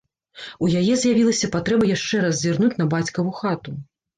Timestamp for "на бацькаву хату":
2.83-3.79